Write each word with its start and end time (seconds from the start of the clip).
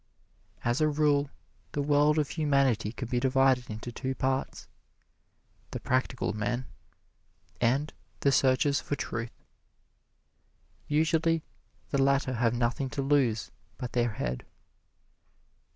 As 0.63 0.81
a 0.81 0.87
rule, 0.87 1.29
the 1.73 1.81
world 1.83 2.17
of 2.17 2.29
humanity 2.29 2.91
can 2.91 3.07
be 3.07 3.19
divided 3.19 3.69
into 3.69 3.91
two 3.91 4.15
parts: 4.15 4.67
the 5.69 5.79
practical 5.79 6.33
men 6.33 6.65
and 7.61 7.93
the 8.21 8.31
searchers 8.31 8.81
for 8.81 8.95
truth. 8.95 9.45
Usually 10.87 11.43
the 11.91 12.01
latter 12.01 12.33
have 12.33 12.55
nothing 12.55 12.89
to 12.89 13.03
lose 13.03 13.51
but 13.77 13.91
their 13.93 14.13
head. 14.13 14.43